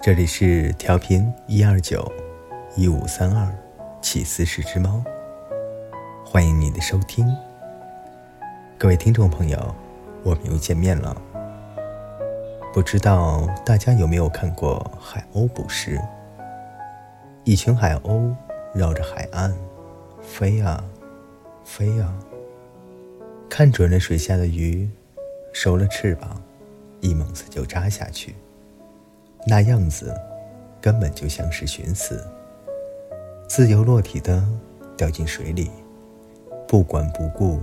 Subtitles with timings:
[0.00, 2.10] 这里是调频一二九
[2.76, 3.52] 一五三二
[4.00, 5.02] 起司是只猫，
[6.24, 7.26] 欢迎你的收听。
[8.78, 9.74] 各位听众朋友，
[10.22, 11.20] 我们又见面了。
[12.72, 16.00] 不知道大家有没有看过海鸥捕食？
[17.42, 18.32] 一群海鸥
[18.72, 19.52] 绕着海岸
[20.22, 20.82] 飞啊
[21.64, 22.14] 飞啊，
[23.50, 24.88] 看准了水下的鱼，
[25.52, 26.40] 收了翅膀，
[27.00, 28.36] 一猛子就扎下去。
[29.46, 30.14] 那样子，
[30.80, 32.22] 根本就像是寻死，
[33.48, 34.44] 自由落体的
[34.96, 35.70] 掉进水里，
[36.66, 37.60] 不管不顾，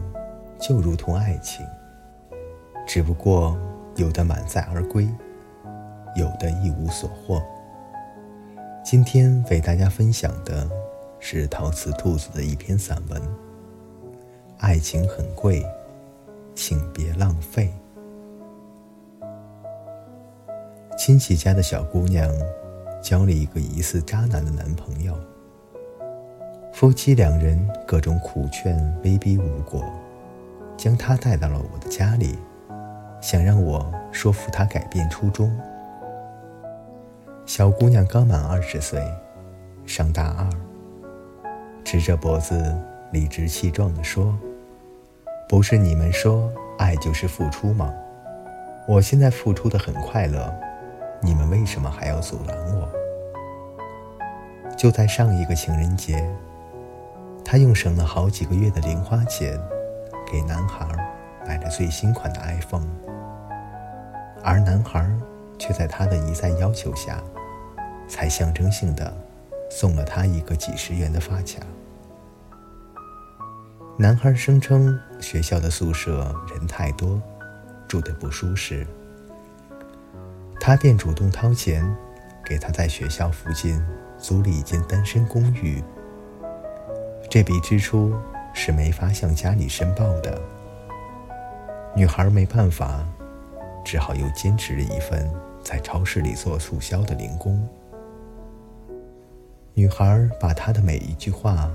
[0.60, 1.66] 就如同爱情。
[2.88, 3.58] 只不过
[3.96, 5.08] 有的满载而归，
[6.16, 7.42] 有的一无所获。
[8.84, 10.70] 今天为大家分享的
[11.20, 13.22] 是陶瓷兔子的一篇散文。
[14.60, 15.66] 爱情很贵，
[16.56, 17.74] 请别浪费。
[20.98, 22.32] 亲戚家的小姑娘
[23.02, 25.14] 交了一个疑似渣男的男朋友，
[26.72, 29.84] 夫妻两人各种苦劝、威逼无果，
[30.78, 32.40] 将他带到了我的家里，
[33.22, 35.52] 想让我说服他改变初衷。
[37.46, 39.06] 小姑娘刚满二十岁，
[39.86, 40.50] 上大二，
[41.84, 42.74] 直着脖子，
[43.12, 44.34] 理直气壮地说
[45.50, 47.94] ：“不是你们说爱就是付出吗？
[48.88, 50.52] 我现在付出的很快乐。”
[51.22, 52.90] 你们为什么还要阻拦我？
[54.78, 56.30] 就在上一个情人节，
[57.44, 59.60] 他用省了好几个月的零花钱，
[60.30, 60.86] 给男孩
[61.48, 62.88] 买了最新款的 iPhone，
[64.44, 65.10] 而男孩
[65.58, 67.24] 却在他的一再要求下，
[68.08, 69.12] 才象征性的
[69.70, 71.66] 送了他一个几十元的发卡。
[73.98, 77.22] 男孩声称学校的宿舍人太多，
[77.88, 78.86] 住得不舒适。
[80.66, 81.86] 他便主动掏钱，
[82.44, 83.80] 给他在学校附近
[84.18, 85.80] 租了一间单身公寓。
[87.30, 88.16] 这笔支出
[88.52, 90.42] 是没法向家里申报的。
[91.96, 93.06] 女孩没办法，
[93.86, 95.32] 只好又兼职了一份
[95.64, 97.64] 在超市里做促销的零工。
[99.76, 101.72] 女孩把他的每一句话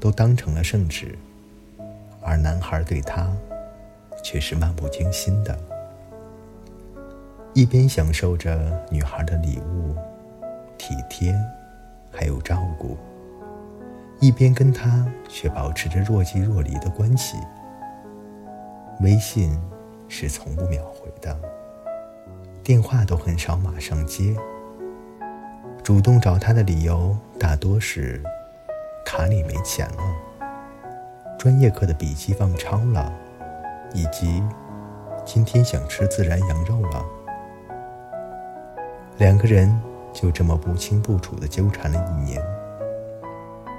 [0.00, 1.18] 都当成了圣旨，
[2.22, 3.30] 而男孩对她
[4.24, 5.54] 却是漫不经心的。
[7.56, 9.96] 一边享受着女孩的礼物、
[10.76, 11.34] 体贴，
[12.12, 12.98] 还有照顾，
[14.20, 17.38] 一边跟她却保持着若即若离的关系。
[19.00, 19.58] 微信
[20.06, 21.34] 是从不秒回的，
[22.62, 24.36] 电话都很少马上接。
[25.82, 28.22] 主动找他的理由大多是
[29.02, 30.46] 卡里没钱了，
[31.38, 33.10] 专业课的笔记忘抄了，
[33.94, 34.42] 以及
[35.24, 37.02] 今天想吃孜然羊肉了。
[39.18, 39.74] 两个人
[40.12, 42.42] 就这么不清不楚地纠缠了一年。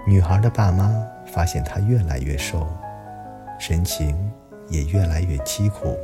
[0.07, 0.91] 女孩的爸妈
[1.27, 2.65] 发现她越来越瘦，
[3.59, 4.31] 神情
[4.67, 5.95] 也越来越凄苦。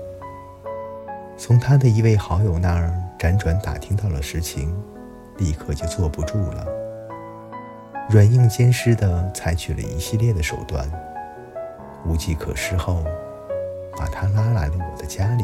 [1.35, 4.71] 从他的一位好友那儿辗转打听到了实情，
[5.37, 6.67] 立刻就坐不住了，
[8.09, 10.87] 软硬兼施地采取了一系列的手段，
[12.05, 13.03] 无计可施后，
[13.97, 15.43] 把他拉来了我的家里。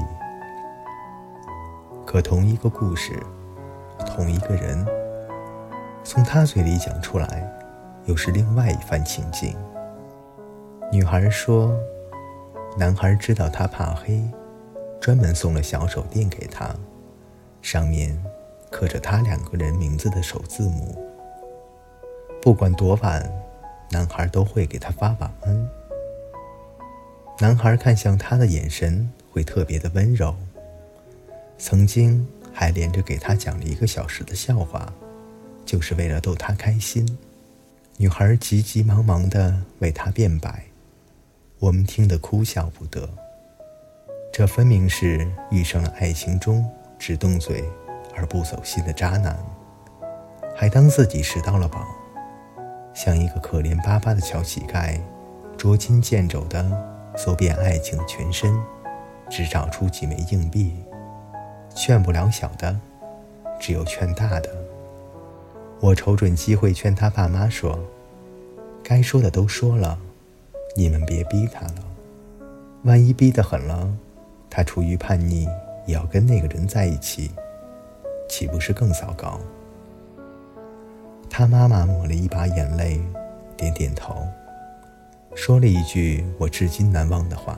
[2.06, 3.19] 可同一个故事。
[4.06, 4.86] 同一个人，
[6.04, 7.50] 从他嘴里讲出来，
[8.06, 9.56] 又是另外一番情景。
[10.92, 11.78] 女孩说，
[12.78, 14.24] 男孩知道她怕黑，
[15.00, 16.76] 专门送了小手电给她，
[17.62, 18.18] 上面
[18.72, 20.98] 刻着他两个人名字的首字母。
[22.42, 23.31] 不管多晚，
[23.92, 25.70] 男孩都会给她发晚安。
[27.40, 30.36] 男孩看向她的眼神会特别的温柔。
[31.58, 32.28] 曾经。
[32.59, 34.92] 还连着给他讲了一个小时的笑话，
[35.66, 37.18] 就是为了逗他开心。
[37.96, 40.66] 女孩急急忙忙地为他辩白，
[41.59, 43.09] 我们听得哭笑不得。
[44.34, 47.63] 这分明是遇上了爱情中只动嘴
[48.13, 49.39] 而不走心的渣男，
[50.54, 51.88] 还当自己拾到了宝，
[52.94, 55.00] 像一个可怜巴巴的小乞丐，
[55.56, 56.69] 捉襟见肘地
[57.16, 58.54] 搜遍爱情全身，
[59.30, 60.75] 只找出几枚硬币。
[61.75, 62.77] 劝不了小的，
[63.60, 64.50] 只有劝大的。
[65.80, 67.80] 我瞅准机会劝他爸妈说
[68.83, 69.98] ：“该说的都说了，
[70.75, 71.75] 你们别逼他了。
[72.83, 73.89] 万一逼得狠了，
[74.50, 75.48] 他出于叛逆
[75.86, 77.31] 也要跟那个人在一起，
[78.27, 79.39] 岂不是更糟糕？”
[81.30, 83.00] 他妈妈抹了一把眼泪，
[83.56, 84.27] 点点头，
[85.33, 87.57] 说了一句我至今难忘的话：“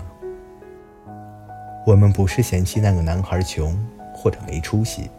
[1.88, 3.76] 我们不是嫌弃那个男孩穷。”
[4.22, 5.10] 或者没出息，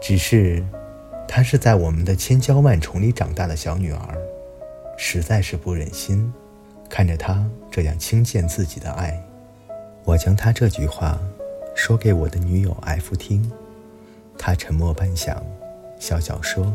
[0.00, 0.64] 只是，
[1.28, 4.16] 她是在我们的千娇万宠里长大的小女儿，
[4.96, 6.32] 实在是不忍心
[6.88, 9.22] 看着她这样轻贱自己的爱。
[10.02, 11.20] 我将她这句话
[11.74, 13.52] 说给我的女友 F 听，
[14.38, 15.36] 她沉默半晌，
[15.98, 16.74] 笑笑说：“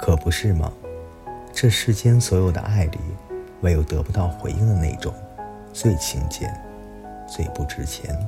[0.00, 0.72] 可不是吗？
[1.52, 2.98] 这世间所有的爱里，
[3.60, 5.12] 唯有得不到回应的那种，
[5.74, 6.50] 最轻贱，
[7.28, 8.18] 最不值钱。”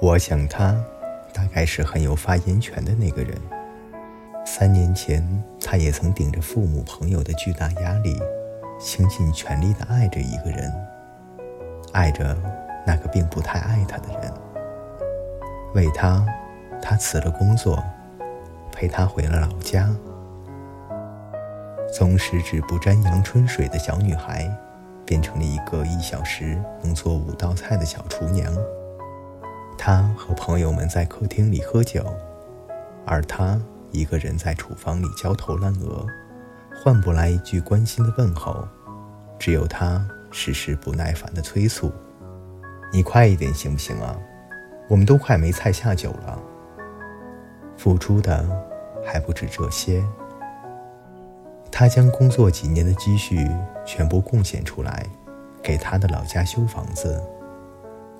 [0.00, 0.76] 我想他。
[1.36, 3.38] 大概是很有发言权的那个人。
[4.46, 5.22] 三年前，
[5.60, 8.18] 他也曾顶着父母朋友的巨大压力，
[8.80, 10.72] 倾尽全力地爱着一个人，
[11.92, 12.34] 爱着
[12.86, 14.32] 那个并不太爱他的人。
[15.74, 16.24] 为他，
[16.80, 17.84] 他辞了工作，
[18.72, 19.94] 陪他回了老家，
[21.92, 24.50] 从十指不沾阳春水的小女孩，
[25.04, 28.50] 变成了一个一小时能做五道菜的小厨娘。
[29.78, 32.04] 他和朋友们在客厅里喝酒，
[33.04, 33.60] 而他
[33.92, 36.04] 一个人在厨房里焦头烂额，
[36.82, 38.66] 换不来一句关心的问候，
[39.38, 41.92] 只有他时时不耐烦的催促
[42.92, 44.16] ：“你快一点行不行啊？
[44.88, 46.38] 我们都快没菜下酒了。”
[47.76, 48.44] 付出的
[49.04, 50.02] 还不止这些，
[51.70, 53.46] 他将工作几年的积蓄
[53.84, 55.06] 全部贡献出来，
[55.62, 57.22] 给他的老家修房子。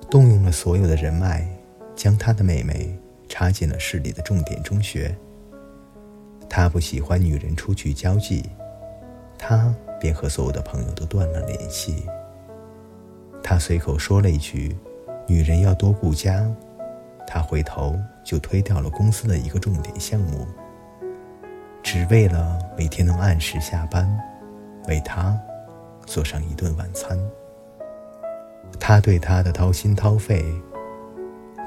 [0.09, 1.47] 动用了所有的人脉，
[1.95, 2.97] 将他的妹妹
[3.27, 5.15] 插进了市里的重点中学。
[6.49, 8.43] 他不喜欢女人出去交际，
[9.37, 12.05] 他便和所有的朋友都断了联系。
[13.43, 14.75] 他随口说了一句
[15.27, 16.49] ：“女人要多顾家。”
[17.27, 20.47] 他回头就推掉了公司的一个重点项目，
[21.83, 24.09] 只为了每天能按时下班，
[24.87, 25.37] 为他
[26.05, 27.19] 做上一顿晚餐。
[28.79, 30.45] 他对她的掏心掏肺，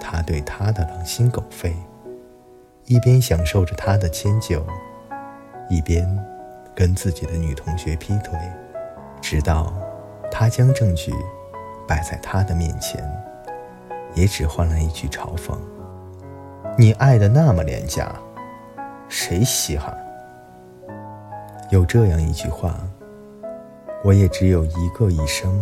[0.00, 1.74] 他对她的狼心狗肺，
[2.86, 4.64] 一边享受着她的迁就，
[5.68, 6.08] 一边
[6.74, 8.38] 跟自己的女同学劈腿，
[9.20, 9.72] 直到
[10.30, 11.12] 他将证据
[11.86, 13.04] 摆在他的面前，
[14.14, 15.54] 也只换来一句嘲讽
[16.78, 18.14] ：“你爱的那么廉价，
[19.08, 19.94] 谁稀罕？”
[21.70, 22.74] 有这样一句话，
[24.02, 25.60] 我也只有一个一生。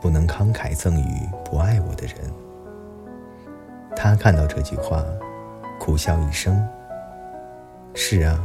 [0.00, 2.16] 不能慷慨赠予不爱我的人。
[3.96, 5.04] 他看到这句话，
[5.80, 6.66] 苦笑一声。
[7.94, 8.38] 是啊，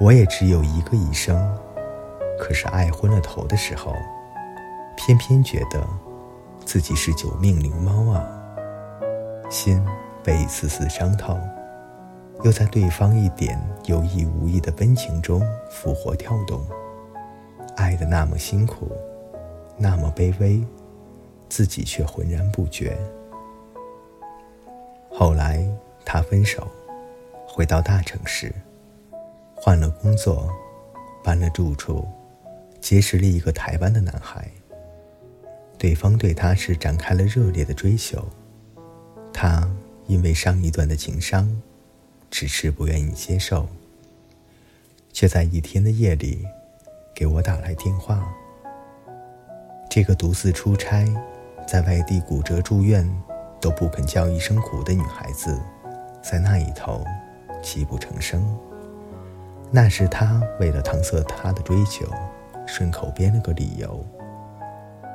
[0.00, 1.38] 我也只有一个一生，
[2.40, 3.94] 可是爱昏了头的时候，
[4.96, 5.86] 偏偏觉得
[6.64, 8.24] 自己是九命灵猫啊，
[9.48, 9.84] 心
[10.24, 11.38] 被一次次伤透，
[12.42, 15.40] 又在对方一点有意无意的温情中
[15.70, 16.60] 复活跳动，
[17.76, 18.90] 爱的那么辛苦。
[19.78, 20.60] 那么卑微，
[21.48, 22.98] 自己却浑然不觉。
[25.10, 25.64] 后来
[26.04, 26.66] 他分手，
[27.46, 28.52] 回到大城市，
[29.54, 30.52] 换了工作，
[31.22, 32.06] 搬了住处，
[32.80, 34.50] 结识了一个台湾的男孩。
[35.78, 38.28] 对方对他是展开了热烈的追求，
[39.32, 39.70] 他
[40.08, 41.62] 因为上一段的情伤，
[42.32, 43.68] 迟迟不愿意接受，
[45.12, 46.44] 却在一天的夜里，
[47.14, 48.28] 给我打来电话。
[49.90, 51.06] 这个独自出差，
[51.66, 53.08] 在外地骨折住院，
[53.60, 55.58] 都不肯叫一声苦的女孩子，
[56.22, 57.02] 在那一头
[57.62, 58.44] 泣不成声。
[59.70, 62.06] 那是他为了搪塞他的追求，
[62.66, 64.04] 顺口编了个理由，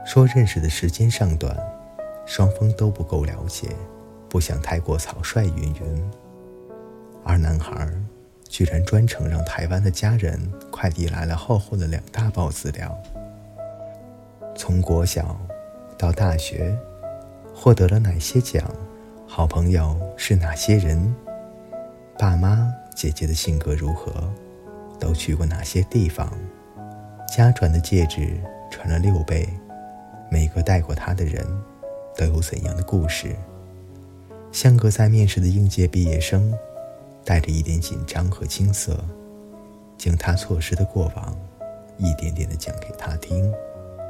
[0.06, 1.56] 说认识的时间尚短，
[2.26, 3.70] 双方都不够了解，
[4.28, 6.12] 不想太过草率云云。
[7.24, 7.88] 而男孩
[8.50, 12.96] 居然专程让台湾的家人快递来了厚厚的两大包资料。
[14.56, 15.40] 从国小
[15.98, 16.76] 到大学，
[17.54, 18.64] 获得了哪些奖？
[19.28, 21.14] 好朋友是哪些人？
[22.20, 24.12] 爸妈、姐姐的性格如何？
[25.00, 26.32] 都去过哪些地方？
[27.36, 29.50] 家传的戒指传了六辈，
[30.30, 31.46] 每个戴过它的人，
[32.16, 33.36] 都有怎样的故事？
[34.52, 36.54] 相隔在面试的应届毕业生，
[37.26, 39.04] 带着一点紧张和青涩，
[39.98, 41.36] 将他错失的过往，
[41.98, 43.52] 一点点的讲给他听。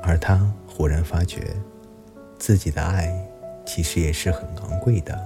[0.06, 1.56] 而他忽然发觉，
[2.38, 3.10] 自己的爱
[3.66, 5.18] 其实也是很昂贵的，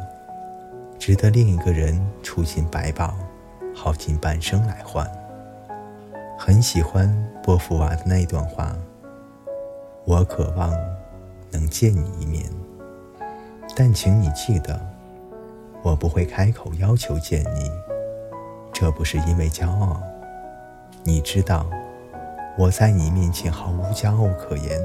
[1.00, 3.16] 值得另一个人出尽百宝，
[3.76, 5.10] 耗尽半生来换。
[6.38, 7.12] 很喜欢
[7.44, 8.76] 波伏娃的那段话
[10.06, 10.72] ：“我渴望
[11.50, 12.46] 能见你一面，
[13.76, 14.80] 但请你记得，
[15.82, 17.72] 我不会开口要求见你，
[18.72, 20.00] 这不是因为骄傲，
[21.04, 21.66] 你知道。”
[22.58, 24.82] 我在你面前毫无骄傲可言，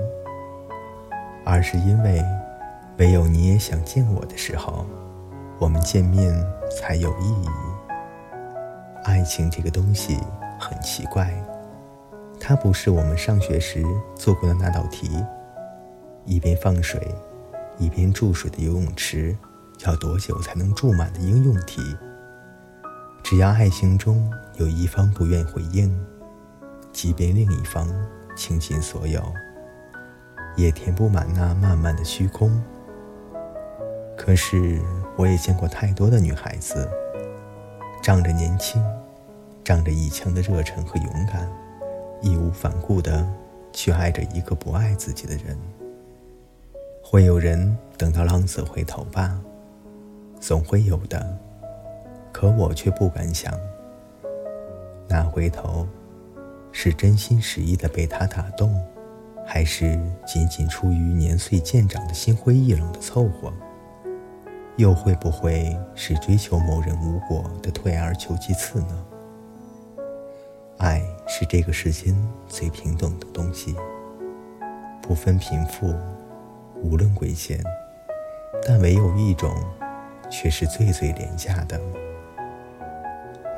[1.42, 2.22] 而是因为，
[2.98, 4.84] 唯有你也想见我的时候，
[5.58, 6.34] 我们见面
[6.70, 7.48] 才有意义。
[9.04, 10.18] 爱情这个东西
[10.58, 11.32] 很奇怪，
[12.38, 13.82] 它不是我们上学时
[14.14, 15.10] 做过的那道题：
[16.26, 17.00] 一边放水，
[17.78, 19.34] 一边注水的游泳池，
[19.86, 21.80] 要多久才能注满的应用题。
[23.22, 25.90] 只要爱情中有一方不愿回应，
[26.92, 27.88] 即便另一方
[28.36, 29.22] 倾尽所有，
[30.56, 32.62] 也填不满那漫漫的虚空。
[34.16, 34.80] 可是，
[35.16, 36.88] 我也见过太多的女孩子，
[38.02, 38.82] 仗着年轻，
[39.64, 41.50] 仗着一腔的热忱和勇敢，
[42.20, 43.26] 义无反顾的
[43.72, 45.58] 去爱着一个不爱自己的人。
[47.02, 49.40] 会有人等到浪子回头吧，
[50.40, 51.36] 总会有的。
[52.30, 53.52] 可我却不敢想，
[55.08, 55.86] 那回头，
[56.72, 58.74] 是真心实意的被他打动，
[59.46, 63.52] 还是仅仅出于年岁渐长的心灰意冷的凑合？
[64.76, 69.04] 又会不会是追求某人无果的退而求其次呢？
[70.78, 72.16] 爱是这个世间
[72.48, 73.76] 最平等的东西，
[75.02, 75.94] 不分贫富，
[76.82, 77.62] 无论贵贱，
[78.66, 79.54] 但唯有一种，
[80.30, 81.78] 却是最最廉价的。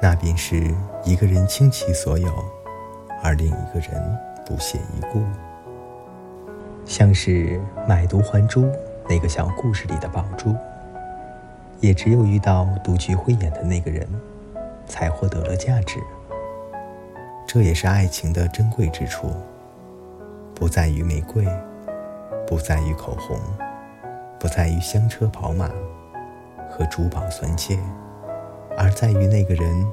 [0.02, 2.28] 那便是一个人倾其所有，
[3.22, 5.22] 而另一个人不屑一顾，
[6.84, 8.70] 像是买椟还珠
[9.08, 10.54] 那个小故事里的宝珠。
[11.80, 14.08] 也只有遇到独具慧眼的那个人，
[14.86, 16.00] 才获得了价值。
[17.46, 19.30] 这也是爱情的珍贵之处，
[20.54, 21.46] 不在于玫瑰，
[22.46, 23.38] 不在于口红，
[24.38, 25.68] 不在于香车宝马
[26.70, 27.78] 和珠宝钻戒，
[28.78, 29.86] 而在于那个人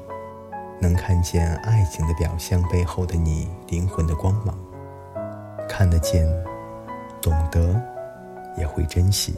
[0.81, 4.57] 能看见爱情的表象背后的你灵魂的光芒，
[5.69, 6.27] 看得见，
[7.21, 7.79] 懂得，
[8.57, 9.35] 也会珍惜。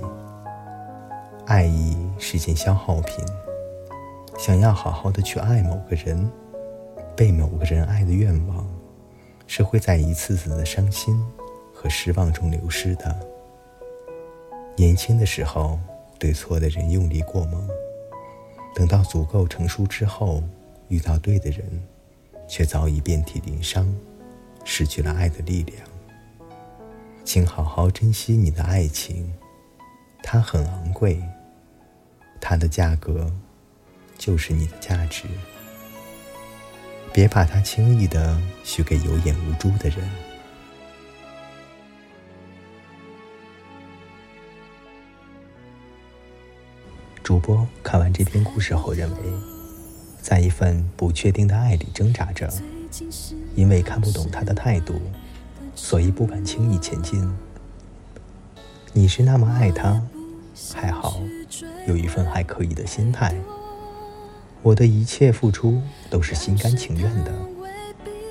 [1.46, 3.26] 爱意是件消耗品，
[4.38, 6.32] 想要好好的去爱某个人，
[7.14, 8.66] 被某个人爱的愿望，
[9.46, 11.22] 是会在一次次的伤心
[11.74, 13.14] 和失望中流失的。
[14.78, 15.78] 年轻的时候，
[16.18, 17.68] 对错的人用力过猛，
[18.74, 20.42] 等到足够成熟之后，
[20.88, 21.64] 遇到对的人，
[22.48, 23.92] 却早已遍体鳞伤，
[24.64, 25.78] 失去了爱的力量。
[27.24, 29.34] 请好好珍惜你的爱情。
[30.22, 31.22] 它很昂贵，
[32.40, 33.32] 它的价格
[34.18, 35.26] 就是你的价值。
[37.12, 40.10] 别把它轻易的许给有眼无珠的人。
[47.22, 49.18] 主播看完这篇故事后认为，
[50.24, 52.50] 在一份不确定的爱里挣扎着，
[53.56, 54.94] 因为看不懂他的态度，
[55.76, 57.30] 所以不敢轻易前进。
[58.94, 60.02] 你是那么爱他。
[60.74, 61.20] 还好，
[61.88, 63.36] 有一份还可以的心态。
[64.62, 67.34] 我的一切付出都是心甘情愿的，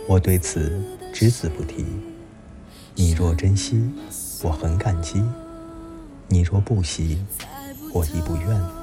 [0.08, 0.82] 我对此
[1.12, 1.84] 只字不提。
[2.94, 3.82] 你若珍惜，
[4.42, 5.20] 我很感激；
[6.28, 7.22] 你若不惜，
[7.92, 8.81] 我亦不愿。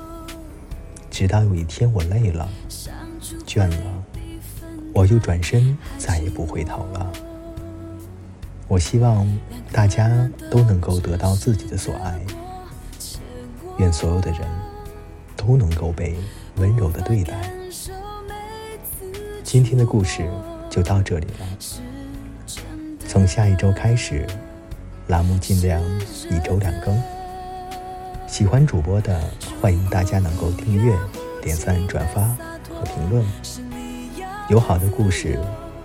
[1.20, 2.48] 直到有一天我累了、
[3.46, 4.06] 倦了，
[4.94, 7.12] 我就转身，再也不回头了。
[8.70, 9.28] 我希望
[9.70, 10.10] 大家
[10.50, 12.22] 都能够得到自己的所爱。
[13.80, 14.40] 愿所有的人
[15.36, 16.16] 都能够被
[16.56, 17.52] 温柔的对待。
[19.44, 20.26] 今天的故事
[20.70, 21.46] 就到这里了。
[23.10, 24.26] 从下一周开始，
[25.08, 25.82] 栏目尽量
[26.32, 27.19] 一周两更。
[28.30, 29.20] 喜欢主播的，
[29.60, 30.96] 欢迎大家能够订阅、
[31.42, 32.22] 点赞、转发
[32.70, 33.26] 和评论。
[34.50, 35.38] 有好的故事，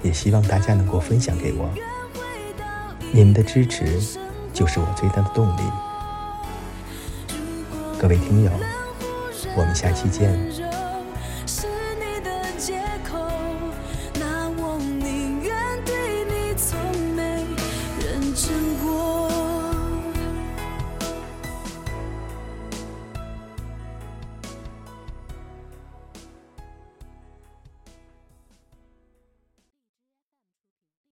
[0.02, 1.68] 也希望大家能够分享给我。
[3.12, 3.98] 你们的支持
[4.52, 5.62] 就是我最大的动力。
[7.98, 8.50] 各位听友，
[9.56, 10.73] 我们下期见。